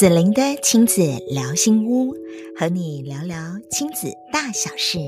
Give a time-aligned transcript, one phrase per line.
[0.00, 2.14] 子玲的亲子聊心屋，
[2.56, 3.36] 和你聊聊
[3.70, 4.98] 亲子大小事。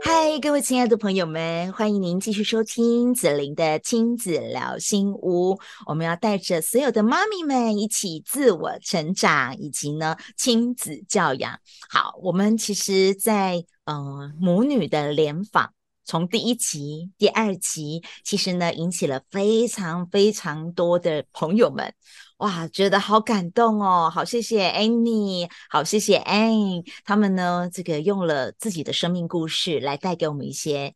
[0.00, 5.58] 嗨，各位亲爱的朋友们，欢迎您继续收听子玲的亲子聊心屋。
[5.86, 11.60] 我们要带着所有的妈咪们一起自我成长，以及呢亲子教养。
[11.90, 15.74] 好，我们其实在，在呃母女的联访。
[16.06, 21.92] 从第一集、第二集，其实呢，引起了非常非常多的朋友们，
[22.38, 24.08] 哇，觉得好感动哦！
[24.08, 30.94] 好，谢谢 Annie，好，谢谢 Anne，他们呢，这个用了自己的生命故事来带给我们一些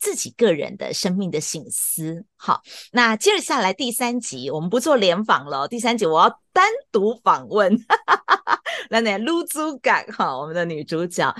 [0.00, 2.24] 自己个人的生命的醒思。
[2.36, 7.78] 好，那接着下来第三集，我们不做联访了，第三集我要单独访问，
[8.90, 11.32] 来来，露珠感哈，我们的女主角。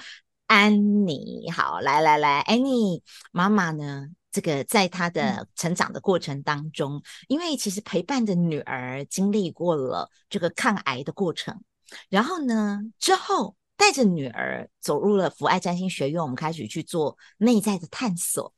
[0.53, 4.11] 安妮，好，来来来，安妮妈妈呢？
[4.31, 11.63] 这个在她的成长的过程当中，嗯、因为其实陪伴着女儿经历过了这个抗癌的过程，
[12.11, 18.53] 然后呢，之后带着女儿走入了福爱占星学院，我们开始去做内在的探索，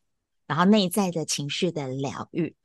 [0.48, 2.56] 然后内在的情绪的疗愈。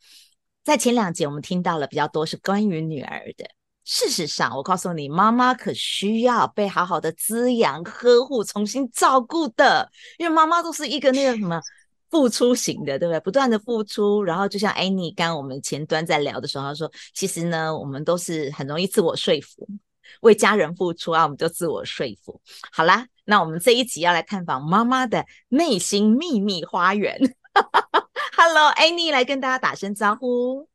[0.64, 3.48] 在前两节我们听到了比较多是关于女儿的。
[3.92, 11.59] 事实上，我告诉你，妈妈可需要被好好的滋养、呵护、重新照顾的，因为妈妈都是一个那个什么
[12.12, 13.20] 付出型的，对不对？
[13.22, 19.68] 不断的付出，然后就像 Annie 刚刚我们前端在聊的时候，她说，其实呢，我们都是很容易自我说服，
[20.22, 22.40] 为家人付出啊，我们就自我说服。
[22.72, 27.20] 好啦，那我们这一集要来探访妈妈的内心秘密花园。
[28.38, 30.70] Hello，Annie 来跟大家打声招呼。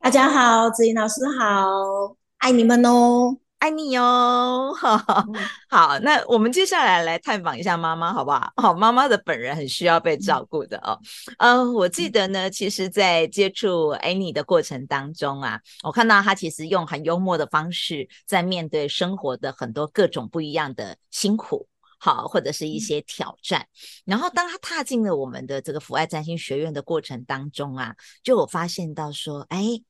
[0.00, 2.25] 大家好，子怡老师好。
[2.38, 4.96] 爱你们哦，爱你哦，好，
[5.68, 8.52] 好，那我们接下来来探访一下妈妈，好不好？
[8.56, 10.96] 好， 妈妈的本人很需要被照顾的哦。
[11.38, 21.66] 嗯、呃，我记得呢，其实，在接触 Annie 的过程当中啊，我看到她其实用很幽默的方式在面对生活的很多各种不一样的辛苦，
[21.98, 23.66] 好，或者是一些挑战。
[24.04, 29.82] 然后，当她踏进了我们的这个父爱占心学院的过程当中啊，就我发现到说，哎。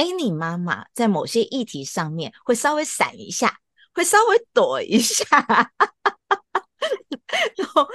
[0.00, 3.54] Annie 妈妈在某些议题上面会稍微闪一下，
[3.92, 5.26] 会稍微躲一下，
[7.54, 7.86] 然后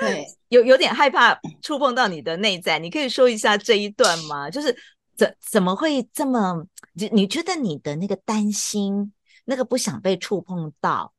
[0.49, 2.77] 有有点害怕触碰到你的内在。
[2.77, 4.51] 你可以说一下这一段吗？
[4.51, 4.77] 就是
[5.15, 6.63] 怎怎么会这么？
[6.93, 9.11] 你你觉得你的那个担心，
[9.45, 11.11] 那个不想被触碰到，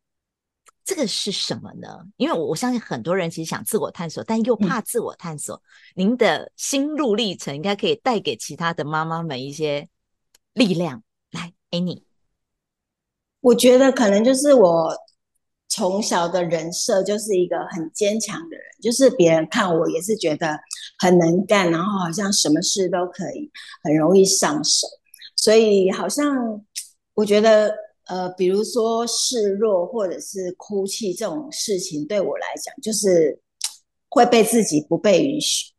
[0.84, 1.88] 这个是什么呢？
[2.16, 5.56] 因为我我相信很多人其实想自我探索，但又怕自我探索。
[5.56, 5.62] 嗯、
[5.96, 9.88] 您的心路历程应该可以带给其他的妈妈们一些。
[10.56, 11.02] 力量
[11.32, 12.02] 来，Annie。
[13.40, 14.96] 我觉得可能就是我
[15.68, 20.58] 从小的人设就是一个很坚强的人，就是别人看我也是觉得
[20.98, 23.50] 很能干，然后好像什么事都可以，
[23.82, 24.86] 很容易上手。
[25.36, 26.64] 所以好像
[27.12, 27.74] 我觉得，
[28.06, 33.38] 呃，比如说示弱或者是哭泣这种事情，对我来讲就是
[34.08, 35.75] 会被自己不被允许。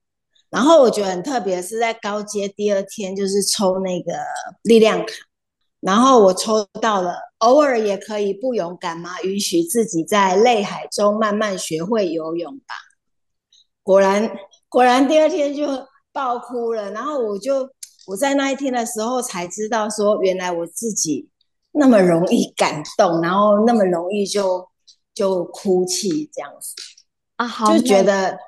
[0.49, 4.13] 然后我觉得很特别，是在高阶第二天，就是抽那个
[4.63, 5.13] 力量卡，
[5.81, 9.21] 然后我抽到了，偶尔也可以不勇敢吗？
[9.23, 12.75] 允许自己在泪海中慢慢学会游泳吧。
[13.83, 14.31] 果然，
[14.69, 15.67] 果然第二天就
[16.13, 16.91] 爆哭了。
[16.91, 17.69] 然后我就
[18.07, 21.27] 我在那一天的时候才知道，说原来我自己
[21.73, 24.65] 那么容易感动，然后那么容易就
[25.13, 26.73] 就哭泣这样子
[27.35, 28.39] 啊，好，就觉得。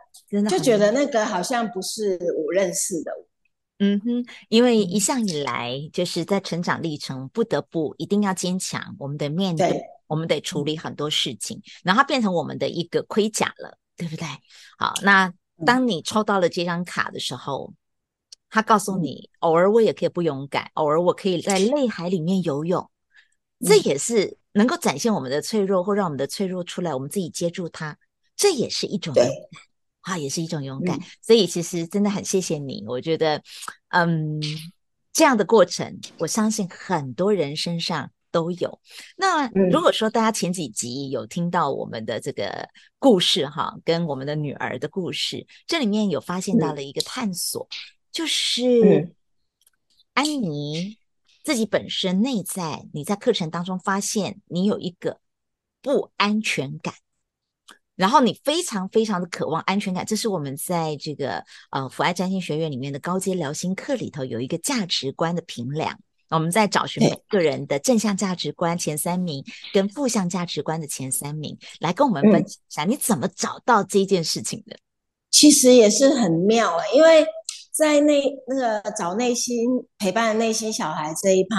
[0.47, 3.11] 就觉得那个好像不是我认识的，
[3.79, 14.27] 嗯哼，因为一向以来就是在成长历程，不得不一定要坚强，我们得面对，对我们得处理很多事情，然后它变成我们的一个盔甲了，对不对？
[14.77, 15.33] 好，那
[15.65, 17.73] 当你抽到了这张卡的时候，
[18.49, 22.89] 他告诉你，偶尔我也可以不勇敢，偶尔我可以在泪海里面游泳，
[23.65, 27.97] 这也是能够展现我们的脆弱，或让我们的脆弱出来，我们自己接住它，
[28.35, 29.13] 这也是一种。
[30.01, 32.83] 啊，也是一种勇敢，嗯、所以其实真的很谢谢你。
[32.87, 33.41] 我觉得，
[33.89, 34.39] 嗯，
[35.11, 38.79] 这样的过程，我相信很多人身上都有。
[39.17, 47.75] 那如果说大家前几集有听到我们的这个故事哈，跟我们的女儿的故事，这里面有发现到了一个探索，嗯、
[48.11, 49.13] 就是
[50.13, 50.97] 安妮
[51.43, 55.19] 自己本身内在，你在课程当中发现你有一个
[55.81, 56.93] 不安全感。
[57.99, 65.99] 然后你非常非常的渴望安全感，这是我们在这个呃福爱占星学院里面的高阶疗心课里头有一个价值观的评量。
[66.29, 69.43] 我们在找寻每个人的正向价值观前三名
[69.73, 74.77] 跟负向价值观的前三名，来跟我们分享一下你怎么找到这件事情的。
[75.29, 77.25] 其实也是很妙啊，因为
[77.73, 79.67] 在内那个找内心
[79.97, 81.57] 陪伴的内心小孩这一趴，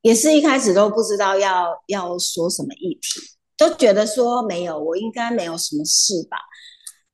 [0.00, 3.20] 也是一开始都不知道要要说什么议题，
[3.56, 6.36] 都觉得说没有，我应该没有什么事吧。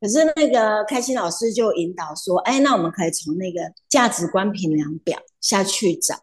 [0.01, 6.17] 可是那个开心老师就引导说，哎，那我们可以从那个价值观评量表下去找。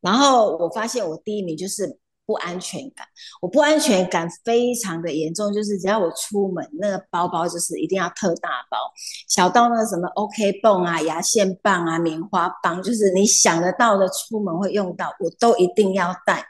[0.00, 1.98] 然后我发现我第一名就是。
[2.28, 3.06] 不安全感，
[3.40, 8.76] 我不安全感非常的严重，就是只要我出门，那个包包就是一定要特大包，
[9.28, 16.44] 小到那个什么 OK 绷啊、牙线棒啊、棉花棒，就是你想得到的出门会用到，我都一定要带。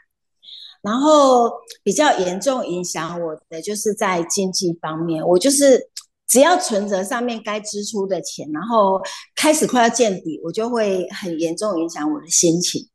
[0.87, 1.50] 然后
[1.83, 5.91] 比较严重影响我的，就是在经济方面，我就是
[6.29, 9.03] 只要存折上面该支出的钱，然后
[9.35, 12.88] 开始快要见底，我就会很严重影响我的心情，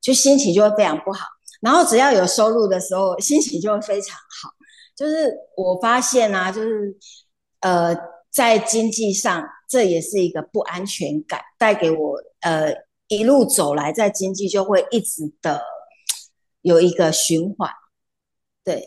[0.00, 1.26] 就心情就会非常不好。
[1.60, 4.48] 然后只要有收入的时候，心情就会非常好。
[4.96, 6.96] 就是我发现啊，就是
[7.60, 7.94] 呃，
[8.32, 12.16] 在经济上，这也是一个不安全感带给我。
[12.40, 12.72] 呃，
[13.08, 15.60] 一路走来，在经济就会一直的
[16.64, 17.70] 有一个循环。
[18.64, 18.82] 对，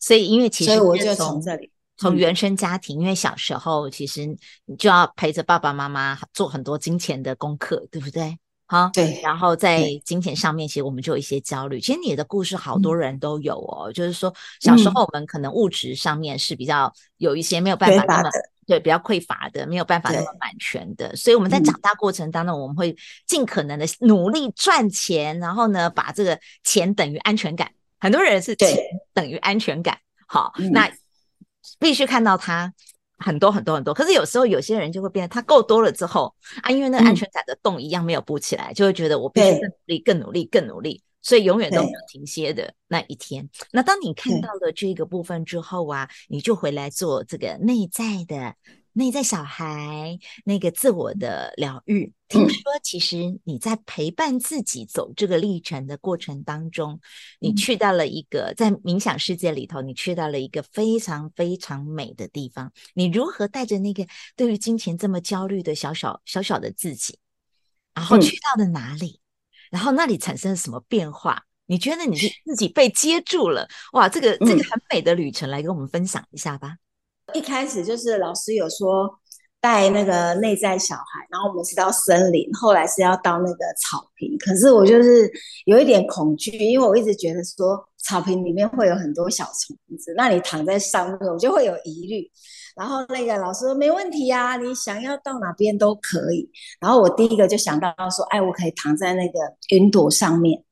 [0.00, 4.26] 所以因为其实所以我就从这里，从原生家庭，因为小时候其实
[4.64, 8.38] 你就要陪着爸爸妈妈做很多金钱的功课，对不对？
[8.64, 11.78] 好，对，然后在金钱上面，其实我们就有一些焦虑。
[11.78, 18.30] 其实你的故事好多人都有哦，嗯、就是说小时候我们可能物质上面是比较有一些没有办法那么
[18.72, 22.96] 对比较匮乏的，没有办法那么满全的，所以我们在长大过程当中，我们会
[23.26, 27.70] 尽可能的努力赚钱，然后呢，把这个钱等于安全感。
[28.00, 28.76] 很多人是钱
[29.12, 30.90] 等于安全感，好，那
[31.78, 32.72] 必须看到它。
[33.18, 43.48] 很多很多很多，可是有时候有些人就会变，他够多了之后啊，因为那个安全感的洞一样没有补起来，嗯、就会觉得我必须更努力、更努力、更努力，所以永远都没有停歇的那一天。
[43.70, 48.54] 那当你看到了这个部分之后啊，你就回来做这个内在的。
[48.94, 57.00] 内在小孩那个自我的疗愈，听说其实你在陪伴自己走这个历程的过程当中，
[57.40, 62.70] 你去到了一个在冥想世界里头，你去到了一个非常非常美的地方。
[62.92, 67.18] 你如何带着那个对于金钱这么焦虑的小小小小的自己，
[67.94, 69.21] 然后去到了哪里？
[69.72, 71.42] 然后那里产生了什么变化？
[71.64, 73.66] 你觉得你是自己被接住了？
[73.94, 76.76] 哇，这个这个很美的旅程，来跟我们分享一下吧。
[77.32, 79.08] 一开始就是老师有说
[79.58, 84.36] 带那个内在小孩，然后我们是到森林，后来是要到那个草坪。
[84.38, 85.30] 可是我就是
[85.64, 92.30] 有一点恐惧，因为我一直觉得说草坪里面会有很多小虫子，那你躺在上面，我就会有疑虑。
[92.76, 96.50] 然后那个老师说没问题呀，你想要到哪边都可以。
[96.80, 99.38] 然后我第一个就想到说，哎，我可以躺在那个
[99.70, 100.62] 云朵上面。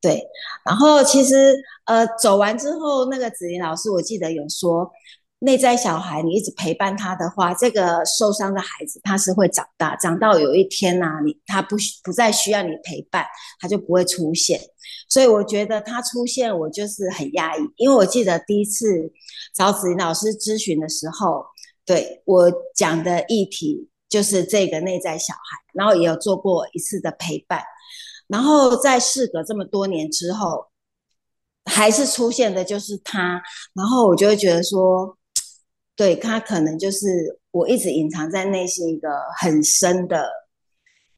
[0.00, 0.22] 对，
[0.64, 4.90] 然后其实呃走完之后，那个子玲老师我记得有说。
[5.42, 13.24] 内在小孩，你一直陪伴他的话，这个受伤的孩子他是会长大，长到有一天呐、啊，你他不不再需要你陪伴，
[13.58, 14.60] 他就不会出现。
[15.08, 19.12] 所以我觉得他出现，我就是很压抑，因为我记得第一次
[19.54, 21.44] 找子怡老师咨询的时候，
[21.84, 27.62] 对我讲的议题就是这个内在小孩，然后也有做过一次的陪伴，
[28.28, 30.66] 然后在事隔这么多年之后，
[31.64, 33.42] 还是出现的就是他，
[33.74, 35.16] 然后我就会觉得说。
[35.96, 40.30] 对，他可能就是我一直隐藏在内心一个很深的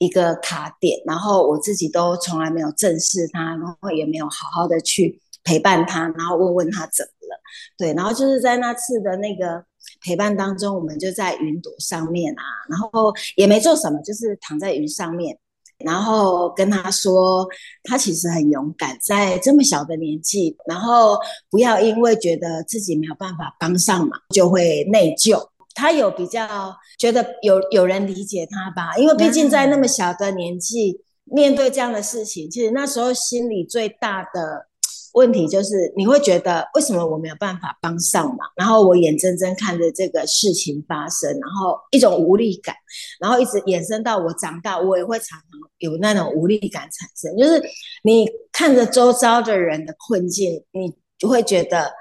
[0.02, 7.40] 一个卡点，然后我自己都从来没有正视他，然后也没有好好的去陪伴他，然后问问他怎么了。
[7.78, 9.64] 对，然后就是在那次的那个
[10.04, 15.38] 陪伴当中，我们就在云朵上面啊，然后也没做什么，就是躺在云上面。
[15.84, 17.44] 然后跟他说，
[17.82, 21.18] 他其实很勇敢，在这么小的年纪，然后
[21.50, 25.40] 不要因为觉得自己没有办法帮上忙，就会内疚。
[25.74, 34.68] 他有比较觉得有有人理解他吧，因为毕竟在那么小的年纪面对这样的事情，其实那时候心里最大的。
[35.14, 38.38] 问题就是你会觉得为什么我没有办法帮上忙？
[38.56, 42.74] 然后我眼睁睁看着这个事情发生，然后一种无力感，
[43.20, 45.48] 然后一直延伸到我长大，我也会常常
[45.80, 47.36] 有那种无力感产生。
[47.36, 47.62] 就是
[48.02, 51.92] 你看着周遭的人的困境，你就会觉得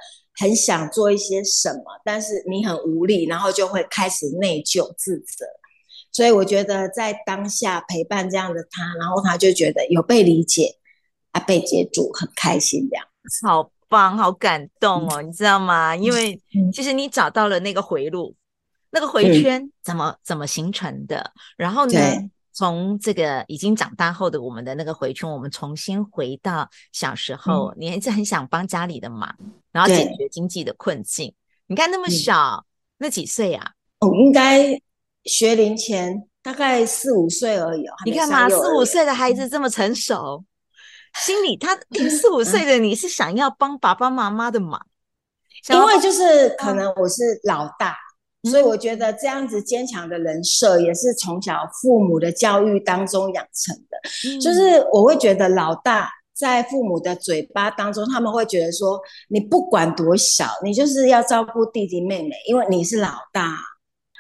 [0.42, 5.46] 很想做一些什么，但是你很无力，然后就会开始内疚自责。
[6.12, 10.76] 所以我觉得在当下陪伴这样的他，然后他就觉得有被理解。
[11.34, 13.06] 啊，被接住，很开心，这样，
[13.44, 15.96] 好棒，好感动哦，嗯、你知道吗？
[15.96, 16.38] 因为
[16.74, 18.36] 其实你找到了那个回路，嗯、
[18.92, 21.32] 那个回圈怎么、嗯、怎么形成的？
[21.56, 29.36] 然后呢，对从这个已经长大后的我们的那个回圈，我们重新回到小时候，嗯、你还是很想帮家里的忙，
[29.72, 31.34] 然后解决经济的困境。
[31.68, 32.66] 你看那么小，嗯、
[33.00, 33.72] 那几岁啊？
[34.00, 34.82] 哦，应该
[35.24, 37.94] 学龄前大概四五岁而已哦。
[38.06, 40.44] 你看嘛，四五岁的孩子这么成熟，
[41.16, 41.78] 心里他
[42.10, 44.86] 四五岁的你是想要帮爸爸妈妈的忙，
[45.70, 47.96] 因为就是可能我是老大，
[48.50, 56.10] 所以我觉得这样子坚强的人设也是从小父母的教育当中养成的，就是我会觉得老大。
[56.34, 63.60] 在父母的嘴巴当中，他们会觉得说，你不管多小，你就是要照顾弟弟妹妹，因为你是老大。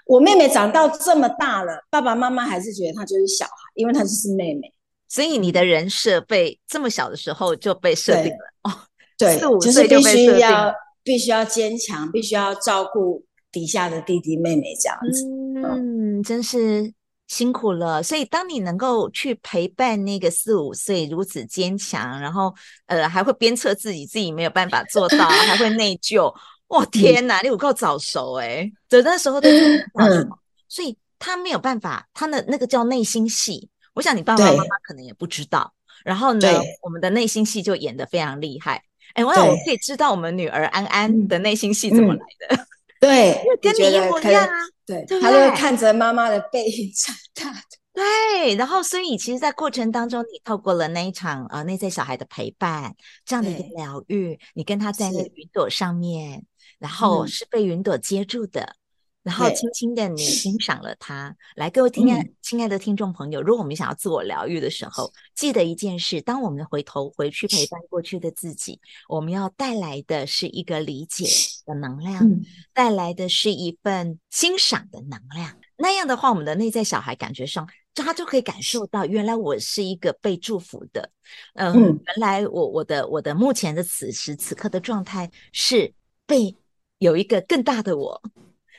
[0.05, 4.71] 我妹妹长到这么大了，爸爸妈妈还是觉得她就是小孩，因为她就是妹妹。
[5.07, 8.71] 所以你的人设被这么小的时候就被设定了哦，
[9.17, 10.71] 对，四五岁就必须要
[11.03, 15.25] 必须要坚强，必须要照顾底下的弟弟妹妹这样子。
[15.55, 16.93] 嗯，嗯真是。
[17.27, 22.53] 辛苦了，所以当你能够去陪伴那个四五岁如此坚强，然后
[22.87, 26.29] 呃还会鞭策自己，自己没有办法做到，还会内疚，
[26.67, 28.69] 哇 天哪，嗯、你有够早熟哎！
[28.89, 30.37] 的那时候的什么？
[30.67, 35.73] 所以他没有办法，他的那个叫内心戏，我想你爸爸妈妈可能也不知道。
[36.03, 36.49] 然后呢，
[36.81, 38.83] 我们的内心戏就演得非常厉害。
[39.13, 42.67] 哎，我想我可以知道我们女儿安安的内心戏怎么来的。
[43.01, 44.53] 对，跟你一模一样啊！
[44.85, 47.59] 对，他就看着妈妈的背影长大的。
[47.93, 56.45] 对，然后所以其实，在过程当中，你透过了那一场呃内在小孩的陪伴，这样的一个疗愈，你跟他在那个云朵上面，
[56.77, 58.75] 然后是被云朵接住的。
[59.23, 61.35] 然后轻轻的，你欣赏了他。
[61.55, 71.25] 来，各位听爱亲爱的听众朋友，如果我们想要自我疗愈的时候，记得一件事：当我们回头回去陪伴过去的自己，我们要带来的是一个理解
[71.65, 72.27] 的能量，
[72.73, 75.57] 带来的是一份欣赏的能量。
[75.77, 81.11] 那样的话，我们的内在小孩感觉上，就他就可以感受到，原来我是一个被祝福的。
[81.55, 85.93] 嗯，原来我我的我的目前的此时此刻的状态是
[86.25, 86.55] 被
[86.99, 88.21] 有一个更大的我。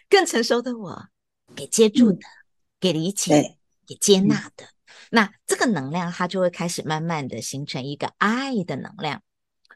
[0.09, 1.09] 更成熟的我，
[1.57, 2.45] 给接住的，嗯、
[2.79, 4.69] 给理解，给接纳的，嗯、
[5.13, 9.23] 那这个能量它就会开始慢慢的形成一个爱的能量。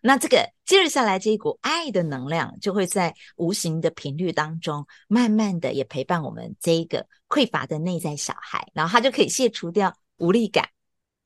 [0.07, 10.69] 那这个接着下来这一股爱的能量，就会在无形的频率当中，慢慢的也陪伴我们这一个匮乏的内在小孩，然后他就可以卸除掉无力感，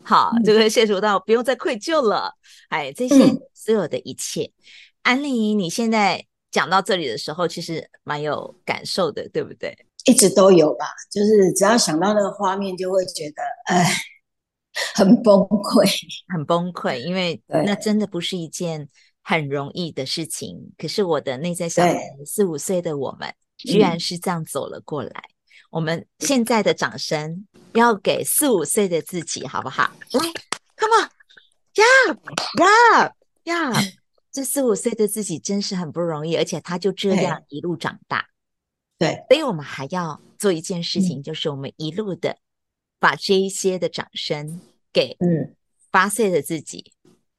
[0.02, 2.34] 好，就会卸除到不用再愧疚了。
[2.70, 3.16] 哎，这些
[3.54, 4.64] 所有的一切，嗯、
[5.02, 6.26] 安妮，你现在。
[6.52, 9.72] 讲到这里的时候，其实蛮有感受的，对不对？
[10.04, 13.86] 一直都有吧，就是只要想到那个画面，就会觉得，哎，
[14.94, 15.88] 很崩溃，
[16.28, 18.88] 很崩溃，因为那真的不是一件
[19.22, 20.72] 很容易的事情。
[20.78, 25.10] 可是我的内在小孩四五岁的我们，居然是这样走了过来。
[25.10, 25.34] 嗯、
[25.70, 29.90] 我们现在的掌声要给四五岁的自己，好不好？
[30.12, 30.20] 来
[30.76, 33.92] ，Come on，Yeah，Yeah，Yeah。
[34.32, 38.26] 这四五岁的自己真是很不容易，而且他就这样一路长大。
[38.96, 42.38] 对，所以我们还要做一件事情，就是我们一路的
[43.00, 44.60] 把这一些的掌声
[44.92, 45.56] 给嗯。
[45.90, 46.92] 八岁的自己、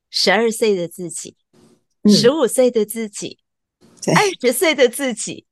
[0.10, 1.38] 十二岁的自己、
[2.10, 3.40] 十五岁的自己、
[4.14, 5.46] 二十岁的自己，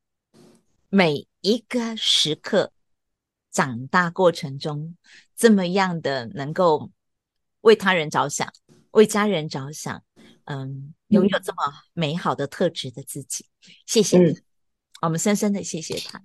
[0.89, 2.73] 每一个时刻
[3.49, 4.97] 长大过程中，
[5.33, 6.91] 这么样的能够
[7.61, 8.51] 为他人着想、
[8.91, 10.03] 为家人着想，
[10.43, 10.93] 嗯。
[11.09, 11.63] 拥有这么
[11.93, 13.47] 美好的特质的自己，
[13.87, 14.43] 谢谢你，嗯、
[15.01, 16.21] 我们深深的谢谢他。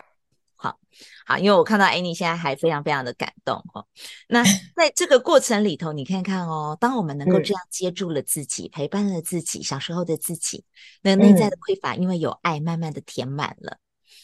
[0.65, 0.79] 好
[1.27, 3.87] 好，因为我看到 Annie 现在还非常非常的感动哦。
[4.29, 4.43] 那
[4.75, 10.65] 在这个过程里头，你看看哦，当我们能够这样接住了自己，嗯、陪伴了自己，小时候的自己，
[11.03, 13.77] 那内在的匮乏，因为有爱，慢慢的填满了。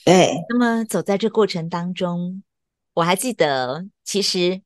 [0.06, 2.42] 对，那么走在这过程当中，
[2.94, 4.62] 我还记得，其实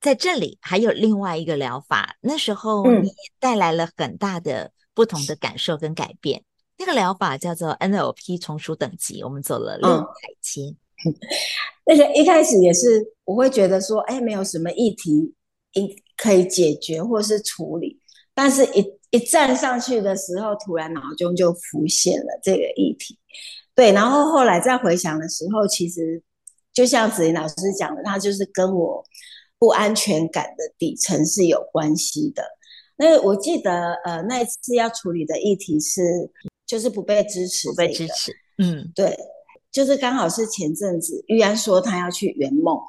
[0.00, 4.72] 在这里还有另外一个疗法，那时候你也带来了很大的。
[4.96, 6.42] 不同的感受跟改变，
[6.78, 10.06] 那个疗法叫做 NLP 从属等级，我们走了六台
[10.40, 10.74] 阶。
[11.86, 15.34] 那个、嗯、一开始也是，我会觉得说，哎，没有什么议题
[15.72, 18.00] 应可以解决或是处理，
[18.34, 23.18] 但是一一站上去的时候，突然脑中就浮现了这个议题。
[23.74, 26.22] 对，然后后来再回想的时候，其实
[26.72, 29.04] 就像子怡老师讲的，他就是跟我
[29.58, 32.42] 不安全感的底层是有关系的。
[32.96, 36.30] 那我记得，呃，那一次要处理的议题是，
[36.66, 38.32] 就是不被支持，不被支持。
[38.56, 39.14] 嗯，对，
[39.76, 42.80] 就是刚好是前阵子玉安说他要去圆梦，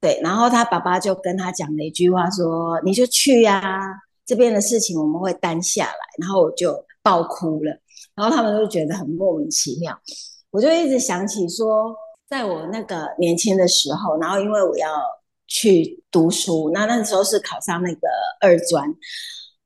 [0.00, 3.78] 对，然后他爸爸就跟他讲了一句话说：“你就去呀，
[4.24, 7.78] 这边的事情我们会担下来。”然后我就爆哭了，
[8.14, 9.94] 然后他们都觉得很莫名其妙。
[10.50, 11.94] 我就一直想起说，
[12.26, 14.88] 在我那个年轻的时候，然后因为我要
[15.46, 18.08] 去读书，那那时候是考上那个
[18.40, 18.82] 二专。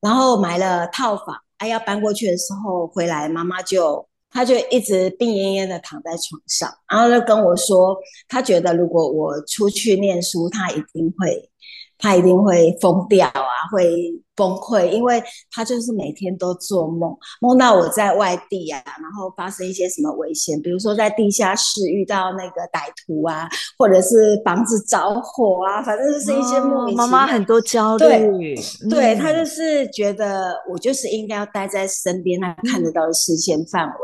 [0.00, 7.96] 然后买了套房，哎，要搬过去的时候回来，妈妈就他就一直病恹恹的躺在床上，然后就跟我说，
[8.28, 11.50] 他觉得如果我出去念书，他一定会。
[11.98, 27.04] 他一定会疯掉啊，会崩溃，因为他就是每天都做梦，梦到我在外地啊，然后发生一些什么危险，比如说在地下室遇到那个歹徒啊，或者是房子着火啊，反正就是一些莫名其妙。
[27.04, 33.94] 哦，妈妈很多焦虑，对，嗯、对，他就是觉得我就是应该要待在身边，他看得到的视线范围。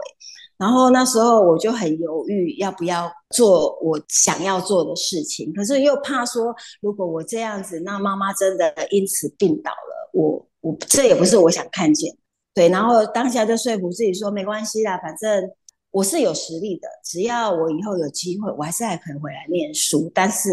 [0.56, 12.16] 然后那时候我就很犹豫，要不要做我想要做的事情，可是又怕说，如果我这样子，那妈妈真的因此病倒了，我我这也不是我想看见，
[12.54, 12.68] 对。
[12.68, 15.50] 然后当下就说服自己说，没关系啦，反正
[15.90, 20.08] 我是有实力的，只要我以后有机会，我还是还可以回来念书。
[20.14, 20.49] 但是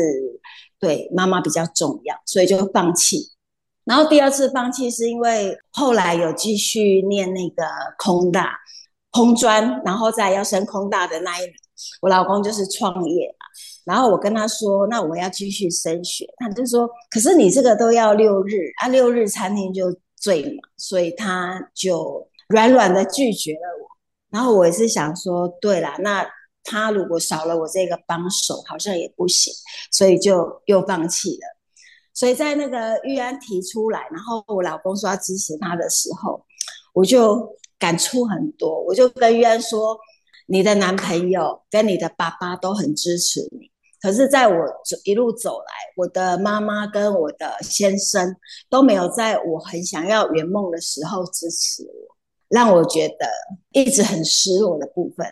[0.79, 3.31] 对妈妈比较重要，所以就放弃。
[3.83, 7.63] 然后第二次放弃是因为后来有继续念那个
[7.99, 8.57] 空大。
[9.11, 11.53] 空专，然后再要升空大的那一年，
[12.01, 13.45] 我老公就是创业嘛。
[13.83, 23.87] 然后我跟他说，那我要继续升学，他就说，可是你这个都要六日啊，六日餐厅就醉嘛，所以他就软软的拒绝了我。
[24.29, 26.25] 然后我也是想说，对啦，那
[26.63, 29.53] 他如果少了我这个帮手，好像也不行，
[29.91, 31.57] 所以就又放弃了。
[32.13, 36.45] 所以在那个玉安提出来，然后我老公说要支持他的时候，
[36.93, 37.57] 我就。
[37.81, 39.97] 感触很多，我就跟玉安说，
[40.45, 44.55] 你的男朋友跟你的爸爸都很支持你，可是在我
[45.03, 48.35] 一路走来，我的妈妈跟我的先生
[48.69, 52.15] 都没有在我很想要圆梦的时候支持我，
[52.49, 53.27] 让我觉得
[53.71, 55.25] 一直很失落的部分。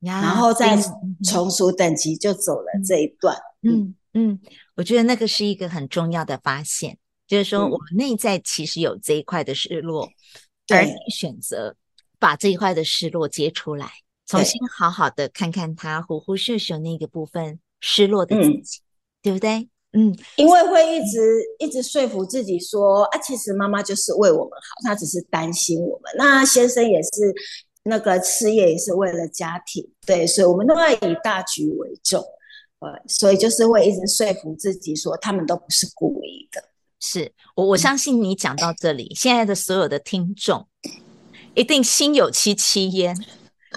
[0.00, 0.76] 然后再
[1.24, 3.36] 从属等级就走了这一段。
[3.62, 4.40] 嗯嗯，
[4.74, 10.08] 我觉得那个是一个很重要的发现，就是说我们内在其实有这一块的失落。
[10.68, 11.76] 而你选择
[12.18, 13.90] 把这一块的失落接出来，
[14.26, 18.86] 重新好好的看看他虎虎秀秀那个部分失落的自己，嗯、
[19.22, 19.68] 对不对？
[19.92, 26.12] 嗯，因为会一直、嗯、一直说服自己说啊，其实妈妈就是为我们好，她只是担心我们。
[26.16, 27.34] 那先生也是
[27.84, 32.22] 那个事业也是为了家庭，对，所以我们都要以大局为重。
[32.80, 36.62] 呃，所以就是会一直说服自己说，他们都不是故意的。
[37.08, 40.66] 是我，我相信你讲到这里，现在的所有的听众
[41.54, 43.16] 一定心有戚戚焉，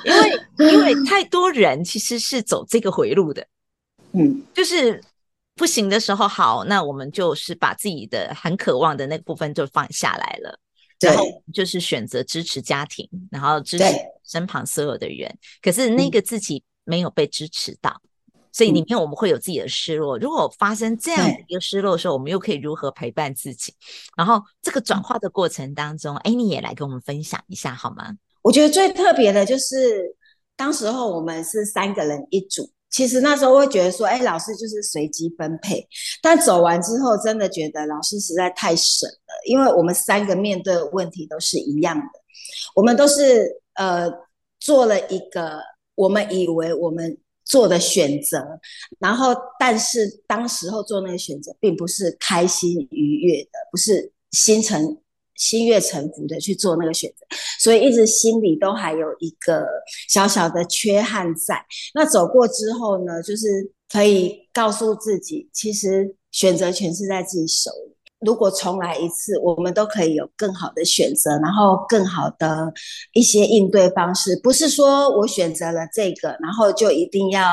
[0.04, 3.46] 因为因为太多人其实是走这个回路的，
[4.13, 5.00] 嗯，就是
[5.56, 10.60] 不行的时候，好，那我们就是把自己的很渴望的那个部分就放下来了，
[11.00, 13.86] 然后就是选择支持家庭，然后支持
[14.24, 18.02] 身旁所有的人，可是那个自己没有被支持到。
[18.52, 20.18] 所以里面我们会有自己的失落。
[20.18, 23.74] 如果发生这样的一个失落的时候，我们又可以如何陪伴自己？
[24.18, 28.14] 然后这个转化的过程当中，哎，你也来跟我们分享一下好吗？
[28.42, 30.16] 我觉得最特别的就是，
[30.56, 32.70] 当时候我们是三个人一组。
[32.90, 35.88] 其实那时候会觉得说，哎，老师就是随机分配。
[36.22, 42.04] 但走完之后，真的觉得老师实在太神了，因为我们三个面对的问题都是一样的。
[42.74, 44.12] 我们都是呃
[44.60, 45.62] 做了一个
[45.96, 47.18] 我们以为我们。
[47.50, 48.38] 做的选择，
[49.00, 54.98] 然后但是当时候做那个选择，并不是开心愉悦的，不是心诚
[55.36, 57.26] 心悦诚服的去做那个选择，
[57.60, 59.66] 所以一直心里都还有一个
[60.08, 61.66] 小小的缺憾在。
[61.96, 67.96] 那走过之后呢，就是可以告诉自己，其实选择权是在自己手里。
[68.20, 72.72] 如果重来一次，我们都可以有更好的选择，然后更好的
[73.14, 74.40] 一些应对方式。
[74.44, 77.50] 不是说我选择了这个，然后就一定要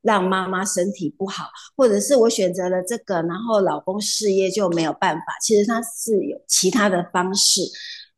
[0.00, 5.24] 让妈妈身体不好，或者是我选择了这个，然后老公事业就没有办法。
[5.42, 7.60] 其实他是有其他的方式，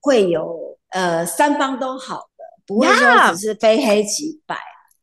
[0.01, 4.57] 会有呃三方都好的，不会说只是非黑即白。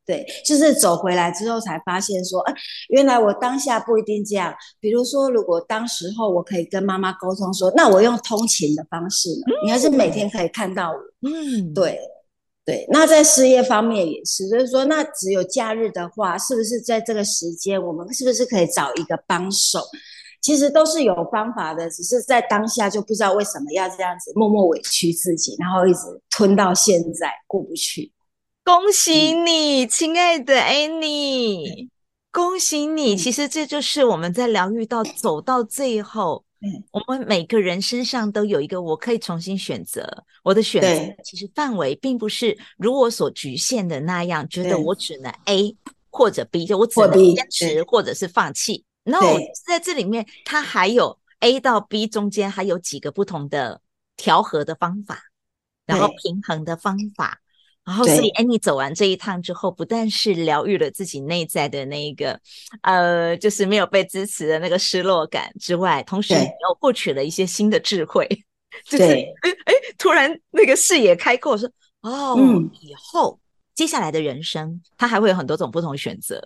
[0.08, 2.54] 对，就是走回来之后才发现说，哎，
[2.88, 4.56] 原来我当下不一定这样。
[4.80, 10.98] 比如说，如果当时候我可以跟妈妈沟通说，那我用通勤的方式呢，你还是每天可以看到我。
[11.30, 12.00] 嗯，对，
[12.66, 12.88] 对。
[12.90, 19.82] 那在事业方面也是，就是说，那只有假日的话，是不是在这个时间，我们是不是可以找一个帮手？
[20.42, 28.10] 其实都是有方法的，只是在当下就不知道为什么要这样子默默委屈自己，然后一直吞到现在过不去。
[28.68, 31.90] 恭喜你，嗯、亲爱的 Annie，嗯、
[32.34, 33.16] 恭喜你！
[33.16, 40.26] 其实这就是我们在疗愈到走到最后，嗯，我们每个人身上都有一个我可以重新选择。
[40.44, 45.74] 我的选择其实范围并不是如我所局限的那样，觉得我只能 A
[46.10, 48.84] 或者 B，就我只能坚持或者是放弃。
[49.06, 49.22] No，
[49.66, 53.80] 在这里面，它还有 A 到 B 中间还有几个不同的
[54.18, 55.22] 调和的方法，
[55.86, 57.40] 然后平衡的方法。
[57.88, 62.38] 然后，所以，安妮走完这一趟之后，不但是疗愈了自己内在的那一个，
[62.82, 68.28] 呃，就是没有被支持的那个失落感之外，同时你又获取了一些新的智慧，
[68.84, 71.70] 就是，哎哎，突然那个视野开阔，说，
[72.02, 73.40] 哦，嗯，以后
[73.74, 76.46] 接下来的人生，它还会有很多种不同选择。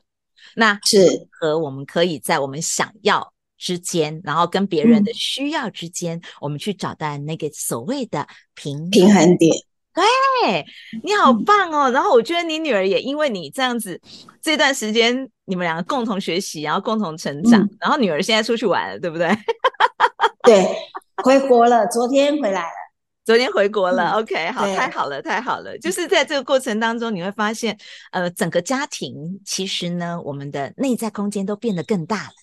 [0.56, 1.28] 那是。
[1.32, 9.52] 和我们可以在我们想要之间，然后跟别人的需要之间，嗯，我们去找到那个所谓的平平衡点。
[9.94, 10.66] 对，
[11.04, 11.92] 你好棒哦！
[11.92, 14.00] 嗯、然后我觉得你女儿也因为你这样子，
[14.42, 19.28] 这段时间你们两个共同学习，然后共同成长，嗯、然后女儿现在出去玩了，对不对？
[20.44, 20.66] 对，
[21.24, 22.76] 回国了，昨天回来了，
[23.26, 24.12] 昨天回国了。
[24.12, 25.78] 嗯、OK，好，太好了，太好了。
[25.78, 27.78] 就是在这个过程当中，你会发现，
[28.12, 32.34] 呃，整个家庭其实呢，我们的内在空间都变得更大了。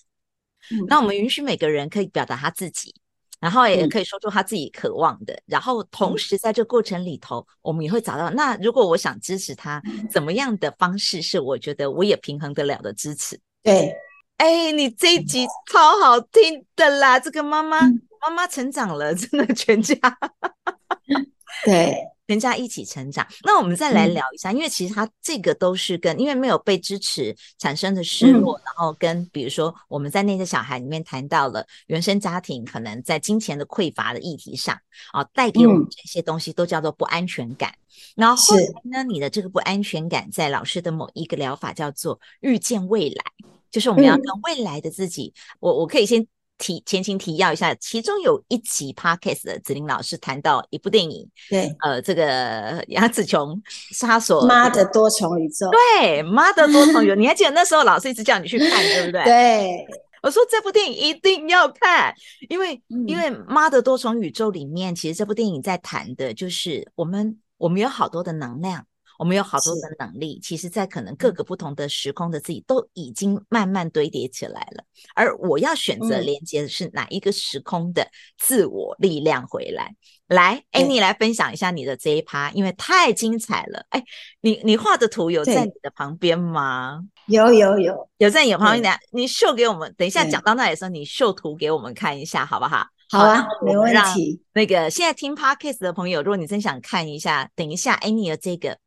[0.71, 2.95] 嗯、那我们允许每个人可以表达他自己。
[3.41, 8.31] 然后也可以说出他自己渴望的，嗯、然后同时在这个过程里头，我们也会找到。
[8.31, 13.39] 那如果我想支持他，怎么样的方式是我觉得我也平衡得了的支持？
[13.63, 13.95] 对，
[14.39, 17.21] 哎，你这一集超好听的啦！
[17.21, 19.95] 这个妈妈、嗯、妈妈成长了，真的全家。
[21.65, 21.95] 对。
[22.29, 23.27] 全家一起成长。
[23.43, 34.79] 那我们再来聊一下，嗯、因为其实他这个都是跟因为没有被支持产生的失落，嗯、然后跟比如说我们在那些小孩里面谈到了原生家庭可能在金钱的匮乏的议题上
[35.15, 37.71] 啊，带给我们这些东西都叫做不安全感。
[37.71, 43.25] 嗯、然后后来呢，你的这个不安全感在老师的某一个疗法叫做遇见未来，
[43.71, 46.27] 就是我们要跟未来的自己，嗯、我我可以先。
[46.59, 53.61] 提前情提要一下，其中有一集 podcast 的子玲老师谈到一部电影，对，呃，这个 杨紫琼
[53.93, 59.25] 杀手妈的多重宇宙，对，妈的多重宇宙， 你还记得那时候老师一直叫你去看，对不对？
[59.25, 59.87] 对，
[60.23, 62.13] 我说这部电影一定要看，
[62.49, 68.85] 因为、嗯、因为妈的多重宇宙里面，其实这部电影在谈的就是我们我们有好多的能量。
[69.19, 74.85] 我们有好多的能力，其实，在可能各个不同的时空的自己都已经慢慢堆叠起来了。
[75.15, 79.95] 而我要选择连接的是哪一个时空的自我力量回来？
[80.29, 83.85] 嗯、来，Annie 来分享一下你的这一趴，因为太精彩了。
[83.89, 84.03] 哎，
[84.41, 87.01] 你你画的图有在你的旁边吗？
[87.27, 88.97] 有有有有在你旁边。
[89.11, 92.87] 你秀给我们，等一下讲到那里的时候，你秀图给我们看一下，好不好？
[93.11, 94.41] 好啊，没问题。
[94.53, 98.79] 那个现在听 Podcast 的朋友，如果你真想看一下，等一下 Annie 的这个。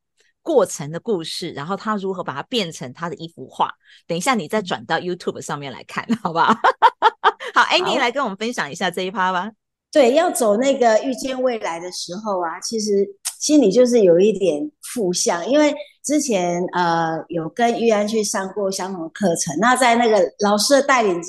[0.41, 3.71] 过程的故事，然后他如何把它变成他的一幅画。
[4.07, 6.53] 等一下，你再转到 YouTube 上面来看，好不好？
[7.53, 9.51] 好，Andy 来跟我们分享一下这一趴吧。
[9.91, 13.05] 对，要走那个遇见未来的时候啊，其实
[13.39, 15.73] 心里就是有一点负向，因为
[16.03, 21.21] 之前呃有跟玉安去上过相同的课程，那在那个老师的带领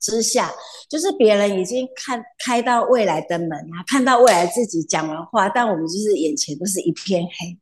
[0.00, 0.52] 之下，
[0.88, 7.58] 就是别人已经看开到未来的门啊，看到未来自己讲完话，但我们就是眼前都是一片黑。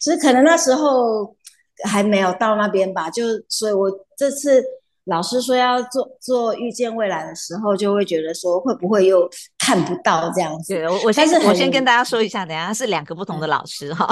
[0.00, 1.36] 其实可能那时候
[1.84, 4.62] 还没有到那边吧，就所以，我这次
[5.04, 9.28] 老师说要做做预见未来的时候，就会觉得说会不会又
[9.62, 10.74] 看不到这样子。
[10.74, 14.04] 对，我我先我先跟大家说一下，等下是两个不同的老师哈。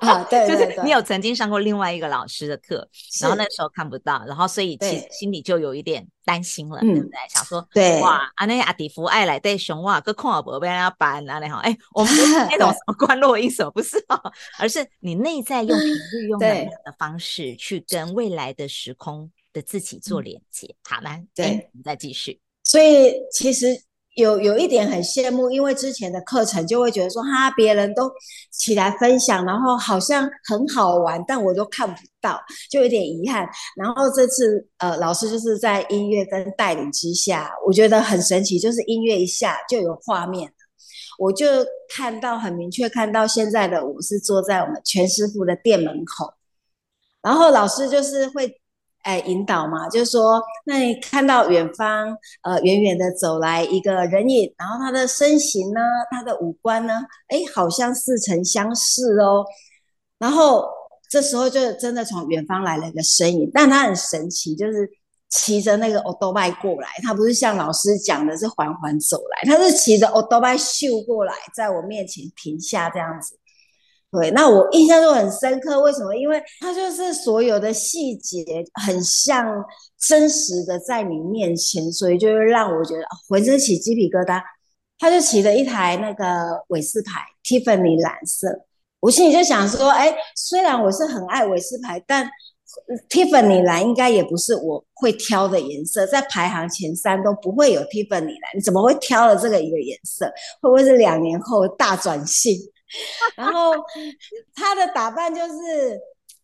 [0.00, 2.88] 啊，对， 对，对，就是你有曾经上过另外一个老师的课，
[3.20, 7.18] 然后那时候看不到，然后所以其实心里就有一点担心了，对，对不对？
[7.28, 20.74] 想说，对，哇，阿那阿迪夫爱来对熊哇，个空耳伯被人家搬啊，那好，哎，我们不是 那种什么观落音什么，不是哦，而是你内在用频率、 用能量的方式去跟未来的时空的自己做连接。
[20.88, 22.40] 好，来，对，我们再继续。
[22.64, 23.82] 所以其实。
[24.16, 28.10] 有有一点很羡慕，因为之前的课程就会觉得说，哈，别人都
[28.50, 33.46] 起来分享，然后好像很好玩，但我都看不到，就有点遗憾。
[33.76, 40.50] 然后这次，呃，老师就是在音乐跟带领之下，我觉得很神奇，就是音乐一下就有画面，
[41.18, 41.46] 我就
[41.94, 46.32] 看到很明确，看到现在的我是坐在我们全师傅的店门口，
[47.22, 48.60] 然后老师就是会。
[49.06, 52.08] 哎，引导嘛，就是说，那你看到远方，
[52.42, 56.92] 呃，远远的走来一个人影，然后他的身形呢，他的五官呢，
[57.28, 59.44] 哎，好像似曾相识哦。
[60.18, 60.68] 然后
[61.08, 64.90] 这时候就真的从远方来了一个身影，但他很神奇，就是
[65.30, 73.38] 骑着那个欧多拜过来，他不是像老师讲的是缓缓走来，他是骑着欧多拜秀过来，在我面前停下这样子。
[74.18, 75.78] 对，那我印象就很深刻。
[75.82, 76.14] 为什么？
[76.16, 78.42] 因为 它就是所有的细节
[78.82, 79.62] 很像
[80.00, 84.40] 真实的在你面前，所以就会让我觉得浑身起鸡皮疙瘩。
[84.98, 88.48] 他就骑了一台那个韦斯牌，Tiffany 蓝色。
[89.00, 92.26] 我心里就想说，哎，虽然我是很爱韦斯牌，但
[93.10, 98.56] Tiffany 蓝应该也不是我会挑的颜色，在排行前三都不会有 Tiffany 蓝。
[98.56, 100.24] 你怎么会挑了这个一个颜色？
[100.62, 102.56] 会不会是两年后大转性？
[103.36, 103.72] 然后
[104.54, 106.00] 他的打扮就是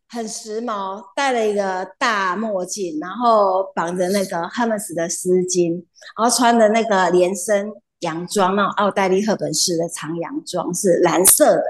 [0.08, 5.74] 很时髦，戴了一个大墨镜，然后绑着那个 Hermes 的丝巾，
[6.16, 11.64] 然后穿的那个连身洋装，那种奥黛丽·赫本式的长洋装是蓝色的。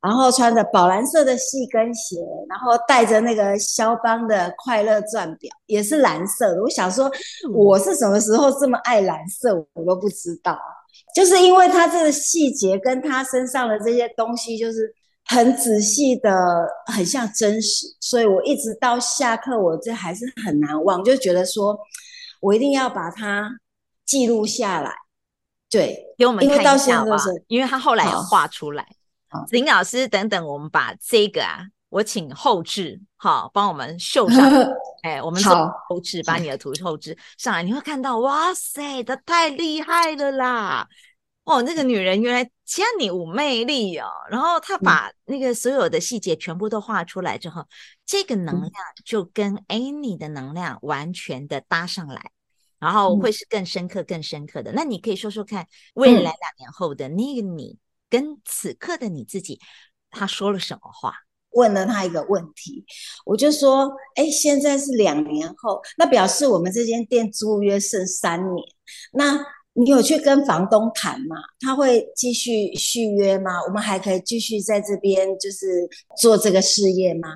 [0.00, 6.62] 然后穿着宝蓝色的细跟鞋，然后戴着那个肖邦的快乐钻表，也是蓝色的。
[6.62, 7.10] 我想说，
[7.52, 10.56] 我是什么时候这么爱蓝色，我都不知道。
[11.14, 16.30] 就是因为他这个细节跟他身上的这些东西，就是很仔细的，
[16.86, 21.78] 很像真实，所以我一直到下课，我这还是很难忘，就觉得说
[22.40, 23.50] 我一定要把它
[24.04, 24.94] 记录下来。
[25.70, 28.86] 对，给我们看一下吧，因为他后来有画出来。
[29.50, 34.44] 林老师，等等，我们把这个啊，我请后置，好，帮我们秀上。
[35.02, 35.52] 哎，我们做
[35.88, 40.88] 后置，把你的图后置上来，你会看到，哇塞，她太厉害了啦！
[41.44, 44.08] 哦，那个女人原来这样有魅力哦。
[44.30, 47.64] 然后她把那个所有的细节全部都画出来之后，
[48.04, 48.72] 这个能量
[49.04, 52.30] 就跟 Annie 的能量完全的搭上来，
[52.78, 54.72] 然后会是更深刻、更深刻的。
[54.72, 57.78] 那你可以说说看，未来两年后的那个你。
[58.10, 59.60] 跟此刻的你自己，
[60.08, 61.14] 他说了什么话？
[61.52, 62.84] 问了他一个问题，
[63.24, 68.66] 我就说：哎，现在是两年后，那表示我们这间店租约剩三年。
[69.12, 69.38] 那
[69.72, 71.36] 你有去跟房东谈吗？
[71.60, 73.62] 他会继续续约吗？
[73.66, 75.88] 我们还可以继续在这边就是
[76.20, 77.28] 做这个事业吗？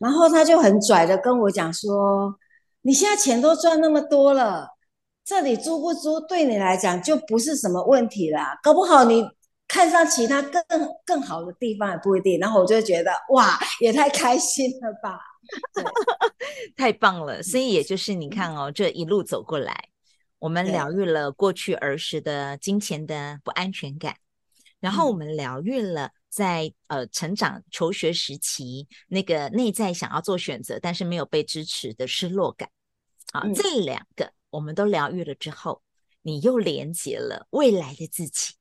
[0.00, 2.34] 然后他就很拽的跟我讲说：
[2.82, 4.66] 你现在钱都赚那么多了，
[5.24, 9.24] 这里租不租对你来讲就不是什么问题啦，搞不好你。
[9.72, 10.62] 看上其他更
[11.02, 15.18] 更好的地方也不一定，然后我就觉得哇，也太开心了吧，
[16.76, 17.42] 太棒了！
[17.42, 19.88] 所以也就是你看哦，这一路走过来，
[20.38, 24.14] 我们疗愈了过去儿时的金钱的不安全感，
[24.78, 32.68] 然后我们疗愈了在呃成长求学时期那个内在想要做选择但是没有被支持的失落感，
[33.32, 35.80] 啊，这两个我们都疗愈了之后，
[36.20, 38.52] 你又连接了未来的自己。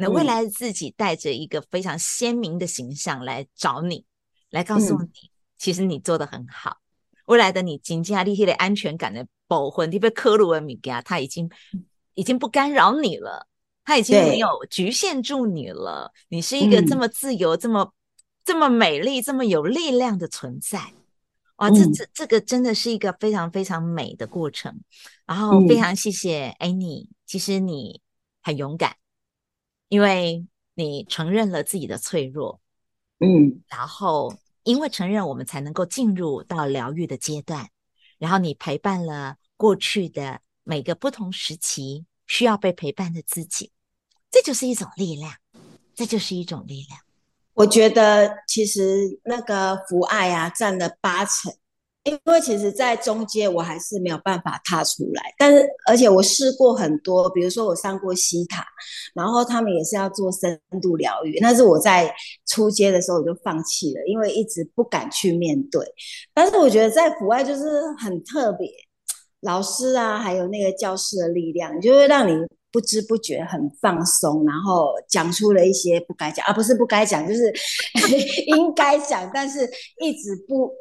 [0.00, 4.04] 那未来的自己带着一个非常鲜明的形象来找你，
[4.48, 5.08] 来告诉你，
[5.58, 6.78] 其实你做的很好。
[7.26, 11.50] 未来的你，紧接力的安全感的保护，你被刻入了米加，他已经
[12.14, 13.46] 已经不干扰你了，
[13.84, 16.10] 他已经没有局限住你了。
[16.28, 17.92] 你是一个这么自由、这么
[18.44, 20.92] 这么美丽、这么有力量的存在。
[21.56, 24.80] 哇，这这这个真的是一个非常非常美的过程。
[25.26, 28.00] 然后非常谢谢 Annie，其实你
[28.42, 28.96] 很勇敢。
[29.90, 32.60] 因为你承认了自己的脆弱，
[33.18, 37.68] 嗯，然后因为承认，我们才能够进入到疗愈的阶段。
[38.18, 43.72] 然后你陪伴了过去的每个不同时期需要被陪伴的自己，
[44.30, 45.34] 这就是一种力量，
[45.94, 47.00] 这就是一种力量。
[47.54, 51.52] 我觉得其实那个福爱啊，占了八成。
[52.04, 58.64] 因为其实，在中间我还是没有办法踏出来，但是而且我试过很多，比如说我上过西塔，
[59.14, 62.10] 然后他们也是要做深度疗愈，但是我在
[62.46, 65.84] 初阶的时候我就放弃了，因为一直不敢去面对。
[66.32, 67.62] 但是我觉得在府外就是
[67.98, 68.66] 很特别，
[69.42, 72.32] 老师啊，还有那个教室的力量，就会让你
[72.72, 77.52] 不知不觉很放松，然后讲出了一些不该讲，而、啊、不是不该讲，就是
[78.48, 79.68] 应该讲，但是
[80.00, 80.72] 一直不。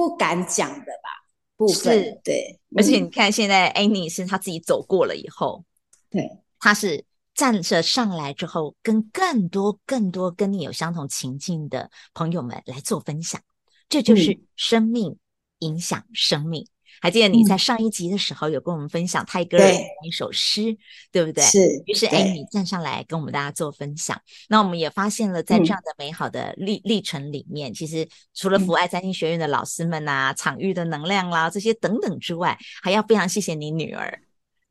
[0.00, 1.10] 不敢讲的吧，
[1.58, 5.62] 部分对，而且你看，现在 Annie 是她自己走过了以后，
[6.08, 13.42] 对，她是站着上来之后，跟更多更多跟你有相同情境的朋友们来做分享，
[13.90, 15.18] 这就是生命
[15.58, 16.62] 影响生命。
[16.62, 20.76] 嗯还记得你在上一集的时候有跟我们分享泰戈尔的一首诗，
[21.10, 21.42] 对，对不对？
[21.44, 21.82] 是。
[21.86, 24.20] 于是，哎，你站上来跟我们大家做分享。
[24.48, 34.20] 那我们也发现了，在这样的美好的历历程里面，嗯、其实除了福爱占星学院的老师们啊、嗯、场域的能量啦这些等等之外，还要非常谢谢你女儿。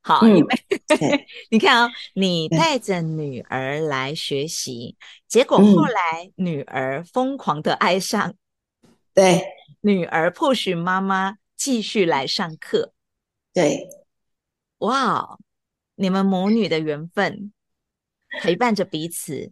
[0.02, 4.96] 好，因、嗯、为你看哦，你带着女儿来学习，
[5.28, 8.34] 结果后来女儿疯狂的爱上，
[9.16, 9.44] 对，
[9.82, 11.36] 女儿 push 妈妈。
[11.60, 12.94] 继续来上课，
[13.54, 13.90] 对，
[14.78, 15.38] 哇，
[15.96, 17.52] 你们母女的缘分
[18.42, 19.52] 陪伴着彼此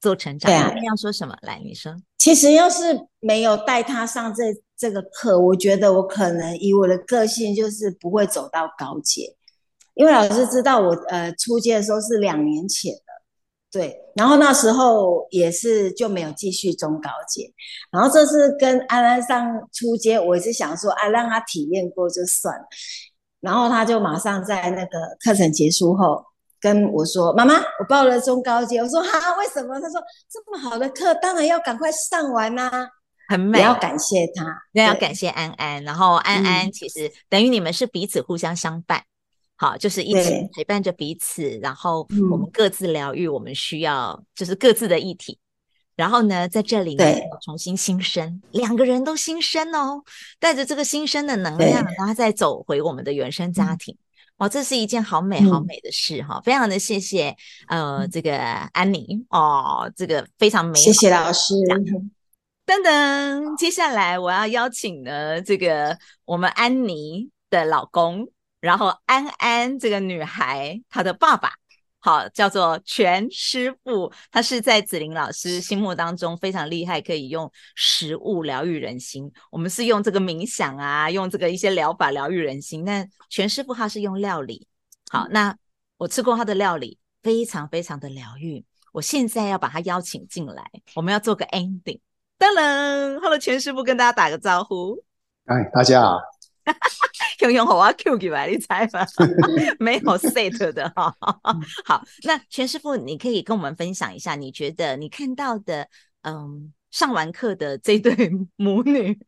[0.00, 0.48] 做成长。
[0.48, 1.36] 对、啊、要说什么？
[1.42, 1.96] 来，你说。
[2.18, 4.44] 其实要是没有带他上这
[4.76, 9.36] 这个课，我觉得我可能以我的个性就是不会走到高阶，
[9.94, 12.94] 因为老师知道我呃初阶的时候是两年前。
[13.74, 17.52] 对，然后那时候也是就没有继续中高阶，
[17.90, 22.64] 然后这次跟安安上初阶，我也是想说，啊，让他体验过就算了，
[23.40, 26.24] 然后他就马上在那个课程结束后
[26.60, 32.88] 跟我说：“妈妈，我报了中高阶。”我说：“哈、啊，为什么？”他说：“这么好的课，当然要赶快上完呐、啊。”
[33.28, 35.82] 很美，要感谢他，那要感谢安安。
[35.82, 39.04] 然后安安其实等于你们是彼此互相相伴，嗯、
[39.64, 41.58] 好，就是一起陪伴着彼此。
[41.62, 45.38] 然后我们各自疗愈，我们需要就是各自的议题。
[45.96, 47.04] 然后呢，在这里呢，
[47.42, 50.02] 重新新生，两个人都新生哦，
[50.38, 53.96] 带着这个新生的能量，然后再走回我们的原生家庭。
[54.36, 56.42] 哇，这是一件好美好美的事哈、嗯！
[56.42, 57.34] 非常的谢谢
[57.68, 60.84] 呃，这个安妮哦，这个非常美好。
[60.84, 61.54] 谢谢老师。
[62.66, 68.28] 噔噔，接下来我要邀请呢，这个我们安妮的老公，
[68.64, 71.50] 然后安安这个女孩她的爸爸。
[72.00, 79.30] 好，叫做全师傅，他是在子玲老师心目当中非常厉害，可以用食物疗愈人心。
[79.50, 82.84] 我们是用这个冥想啊，用这个一些疗法疗愈人心。
[82.84, 84.66] 那全师傅他是用料理。
[85.10, 85.56] 好，那
[85.96, 88.62] 我吃过他的料理，非常非常的疗愈。
[88.92, 90.62] 我现在要把他邀请进来，
[90.94, 92.00] 我们要做个 ending。
[92.38, 95.02] 噔噔，Hello，全师傅跟大家打个招呼。
[95.46, 96.18] 哎，大家好。
[97.40, 99.06] 用用好啊，Q 给吧，你猜吧，
[99.78, 101.14] 没有 set 的哈。
[101.84, 105.86] 好，那全师傅，你可以跟我们分享一下，你觉得你看到的，
[106.22, 109.18] 嗯，上完课的这对母女，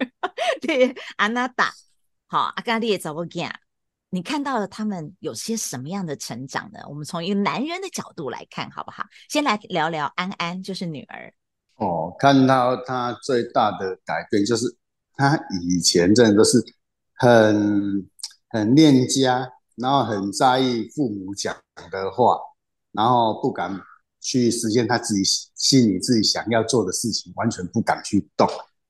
[0.63, 1.73] 对，安娜达，
[2.27, 3.53] 好，阿嘎列找我讲，
[4.09, 6.81] 你看到了他们有些什么样的成长呢？
[6.89, 9.05] 我们从一个男人的角度来看，好不好？
[9.29, 11.33] 先来聊聊安安，就是女儿。
[11.75, 14.65] 哦，看到她最大的改变，就是
[15.15, 16.65] 她以前真的都是。
[17.17, 18.09] 很
[18.51, 21.55] 很恋家，然后很在意父母讲
[21.91, 22.39] 的话，
[22.93, 23.79] 然后不敢
[24.21, 25.23] 去实现他自己
[25.55, 28.47] 心里自己想要做的事情，完全不敢去动，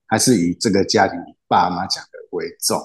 [0.06, 2.80] 还是以这个家庭爸妈讲的为重。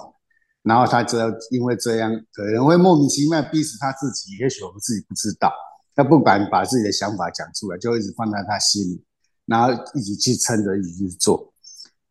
[0.64, 5.52] 然后他只要因为这样，可能会莫名其妙逼死他自己，也许我们自己不知道，
[5.96, 9.04] 他不敢把自己的想法讲出来，就一直放在他心里，
[9.46, 11.52] 然后一直去撑着，一直去做。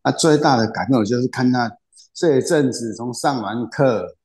[0.02, 1.70] 那最大的改变，我就是看他。
[2.20, 4.18] 这一阵子从上完课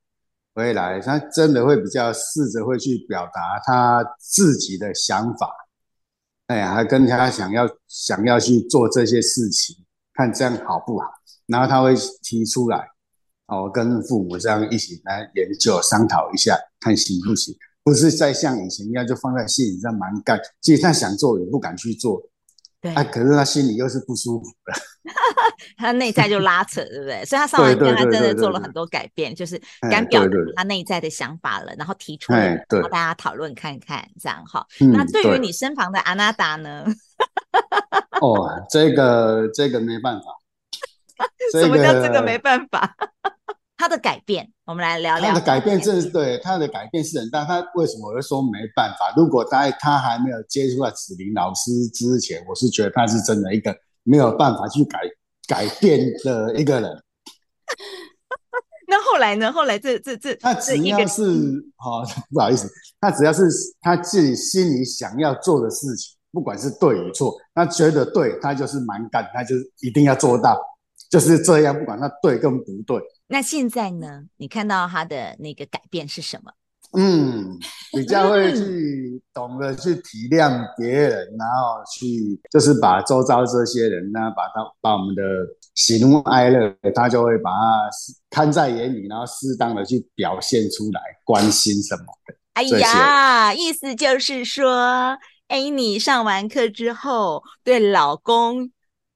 [0.54, 5.50] 回来，他真的会比较试着会去表达他自己的想法，
[6.48, 9.74] 哎呀，还跟他想要想要去做这些事情，
[10.12, 11.06] 看这样好不好？
[11.46, 12.86] 然后他会提出来，
[13.46, 17.56] 哦，跟父母这样一起来研究商讨一下，看行不行？
[17.82, 22.22] 不是再像以前一样就放在心里这样蛮干，其实他想做也不敢去做。
[22.86, 24.72] 对，啊，可是他心里又是不舒服的，
[25.76, 27.24] 他内在就拉扯，对不对？
[27.24, 34.64] 所以他上完课，他真的做了很多改变，就是敢表达他内在的想法了，然后提出来，然后大家讨论看看，这样哈。
[34.92, 36.84] 那对于你身旁的阿娜达呢？
[38.22, 40.24] 哦， 这个这个没办法。
[41.52, 42.94] 什么叫这个没办法？
[43.76, 45.28] 他的改变，我们来聊聊。
[45.28, 47.44] 他的改变，这是对他的改变是很大。
[47.44, 49.12] 他为什么会说没办法？
[49.16, 55.00] 如果在他还没有接触到子林老师之前，我是觉得他是真的一个没有办法去改
[55.46, 56.90] 改变的一个人。
[58.88, 59.52] 那后来呢？
[59.52, 61.22] 后来这这这，他只要是
[61.76, 63.42] 好、哦，不好意思，他只要是
[63.80, 70.56] 他自己心里想要做的事情，不管是对与错，他觉得对，他就是蛮干，他就是一定要做到，
[71.10, 73.02] 就是这样，不管他对跟不对。
[73.28, 74.24] 那现在呢？
[74.36, 76.52] 你看到他的那个改变是什么？
[76.92, 77.58] 嗯，
[77.92, 85.22] 比较会去懂得去体谅别人，然后去就是把周遭这些人呢，把他把我们的
[85.74, 87.90] 喜怒哀乐，他就会把它
[88.30, 92.36] 看在眼里，然后适当的去表现出来，关心什么的。
[92.54, 98.70] 哎呀，意思就是说，哎，你上完课之后，对老公，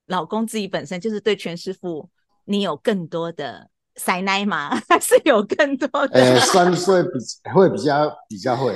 [0.06, 2.10] 老公自己本身就是对全师傅，
[2.44, 3.70] 你有更多的。
[4.00, 4.70] 塞奶吗？
[4.88, 6.18] 还是有更多的？
[6.18, 8.72] 呃、欸，算是比会比较比较会，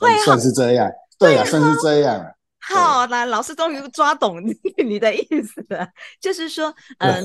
[0.00, 0.88] 会、啊、算是这样。
[1.18, 2.24] 对啊，算是这样。
[2.60, 4.40] 好啦，老师终于抓懂
[4.84, 5.88] 你的意思了，
[6.20, 7.22] 就是说，嗯、呃，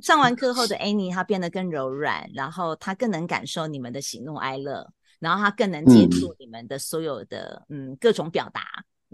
[0.00, 4.88] 上完课后的 Annie 她变得更柔软，然后她更能感受你们的喜怒哀乐，
[5.18, 8.62] 然后她更能接触你们的所有的嗯，嗯各种表达。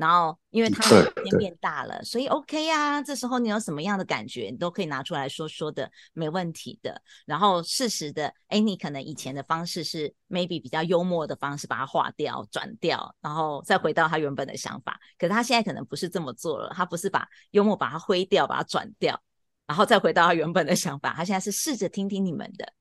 [0.01, 3.03] 然后，因为他时间变大了，所以 OK 呀、啊。
[3.03, 7.03] 这时候你有什么样的感觉，你都可以拿出来说说的，没问题的。
[7.27, 14.99] 然后适时的，哎，你可能以前的方式是 maybe 比较幽默的方式，把它化掉、转掉，然后再回到他原本的想法。
[15.19, 19.21] 可是他现在可能不是这么做了，他不是把幽默把它挥掉、把它转掉，
[19.67, 21.13] 然后再回到他原本的想法。
[21.15, 22.73] 他现在是试着听听你们的。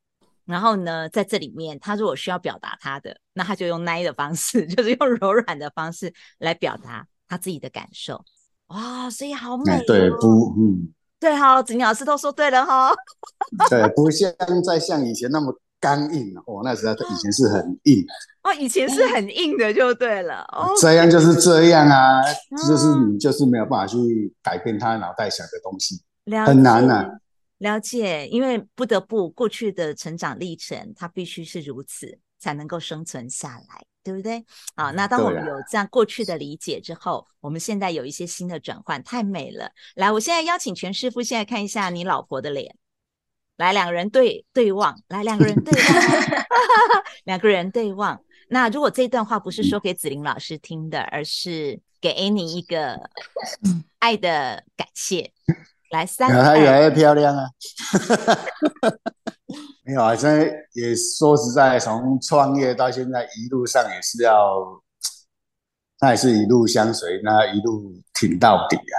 [0.50, 8.26] 然后呢，在这里面，他如果需要表达他的，那他就用奶的方式， 就是用柔软的方式来表达他自己的感受。
[8.70, 9.84] 哇，所以好美、哦。
[9.86, 12.92] 对，不，嗯，对哈，子宁老师都说对了哈。
[13.70, 14.34] 对，不像
[14.66, 18.04] 再像以前那么刚硬哦，那时候以前是很硬
[18.42, 20.74] 哦，以前是很硬的，就对了哦。
[20.82, 22.24] 这样就是这样啊，
[22.68, 26.02] 就是你就是没有办法去改变他脑袋想的东西，
[26.46, 27.10] 很难呐、啊。
[27.60, 34.44] 了解，因为不得不过去的成长历程，它必须是如此才能够生存下来，对不对？
[34.76, 39.72] 好，那当我们有这样过去的理解之后，啊、我们现在有一些新的转换，太美了。
[39.96, 42.76] 来，我现在邀请全师傅，现在看一下你老婆的脸。
[43.58, 46.44] 来，两个人对对望，来，两个人对望，
[47.26, 48.24] 两个人对望。
[48.48, 53.10] 那如果这段话不是说给子玲老师听的，而是给 Annie 一个
[53.98, 55.34] 爱的感谢。
[55.92, 57.50] 来，三，她越来越漂亮啊！
[59.86, 64.82] 没有啊，现在也说实在，从创业到现在，一路上也是要，
[65.98, 68.96] 她也是一路相随，那一路挺到底啊！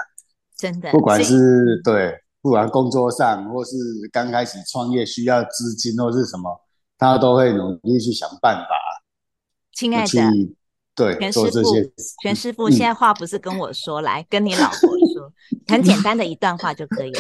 [0.57, 2.21] 真的，不管是对。
[2.43, 3.77] 不管工作上，或是
[4.11, 6.59] 刚开始创业需要资金，或是什么，
[6.97, 8.71] 他都会努力去想办法。
[9.75, 10.23] 亲爱的，
[10.95, 11.75] 对，全师傅，
[12.23, 15.33] 全师傅，现在话不是跟我说，嗯、来跟你老婆说，
[15.69, 17.13] 很简单的一段话就可以。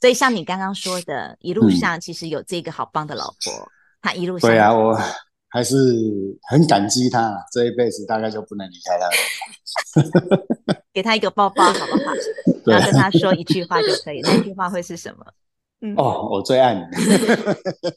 [0.00, 3.68] 所以像你刚刚说的，一路上其实有这个好棒的老婆，嗯、
[4.02, 4.96] 他一路上对啊，我
[5.48, 5.76] 还是
[6.48, 9.08] 很感激他，这一辈子大概就不能离开他。
[10.92, 12.12] 给他一个抱抱，好不好？
[12.66, 14.20] 然后跟他说一句话就可以。
[14.22, 15.26] 那句话会是什么？
[15.80, 16.80] 嗯、哦，我最爱你。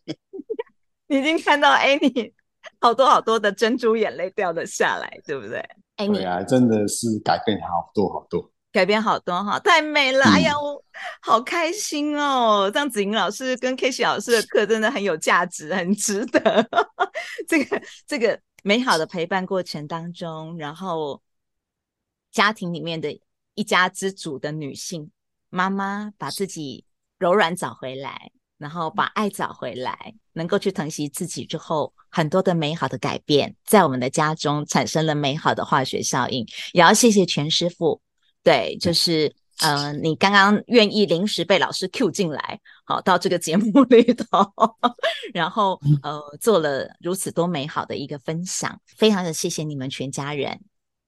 [1.08, 2.34] 你已经看到 Annie
[2.82, 5.64] 好多好多的珍珠眼泪掉了下来，对不对
[5.98, 10.24] ？Annie 对啊，真的是改变好多好多，改变好多哈，太美了！
[10.26, 10.84] 嗯、哎呀，我
[11.22, 12.70] 好开心哦！
[12.72, 16.68] 这样子，莹老师跟 K 西老师的课真的很有价值，很值得。
[17.47, 21.22] 这个这个美好的陪伴过程当中，然后
[22.32, 23.20] 家庭里面的。
[23.59, 25.09] 一家之主的女性
[25.49, 26.86] 妈妈，把自己
[27.18, 36.45] 柔软找回来，然后把爱找回来，能够去疼惜自己之后，很多的美好的改变在我们的家中产生了美好的化学效应。
[36.74, 37.99] 也要谢谢全师傅，
[38.48, 39.28] 对，就是
[39.60, 44.54] 嗯、呃，你刚刚愿意临时被老师 Q 进来，好到这个节目 里头，
[45.34, 50.62] 然后呃做了如此多美好的一个分享，非常的谢谢你们全家人。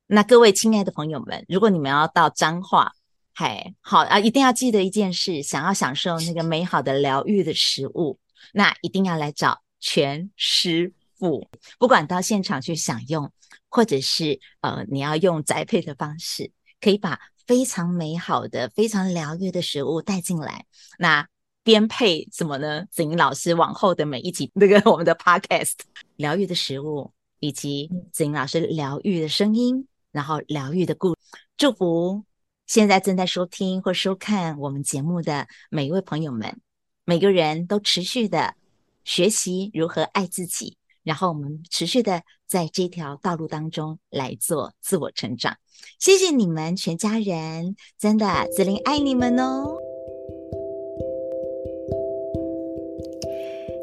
[0.07, 2.91] 那各位亲爱的朋友们，如果你们要到彰化，
[3.33, 8.19] 嗨，好啊，一定要记得一件事：想要享受那个美好的疗愈的食物，
[8.51, 11.47] 那一定要来找全师傅。
[11.77, 13.31] 不管到现场去享用，
[13.69, 16.51] 或者是呃，你要用宅配的方式，
[16.81, 20.65] 可以把非常美好的、非常疗愈的食物带进来。
[20.97, 21.27] 那
[21.63, 22.85] 编配什么呢？
[22.89, 25.73] 子玲老师往后的每一集那个我们的 Podcast，
[26.15, 29.87] 疗愈的食物，以及子玲老师疗愈的声音。
[30.11, 31.15] 然后疗愈的故，
[31.55, 32.23] 祝福
[32.65, 36.59] 现在正在收听或收看我们节目的每一位朋友们，
[37.05, 38.55] 每个人都持续的
[39.03, 45.57] 学习如何爱自己，然后我们持续的在这条道路当中来做自我成长。
[45.99, 49.77] 谢谢你们全家人，真的子玲爱你们哦！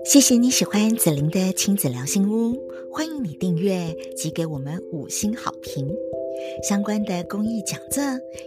[0.04, 2.56] 谢谢你喜欢子玲的亲子聊心屋，
[2.92, 5.88] 欢迎你订阅及给我们五星好评。
[6.62, 8.02] 相关的公益讲座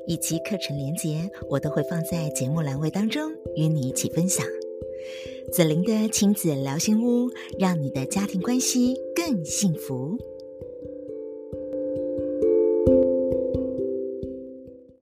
[0.07, 4.45] 以及课程连结，我都会放在节目栏位当中与你一起分享。
[5.51, 10.17] 子玲的亲子聊心屋，让你的家庭关系更幸福。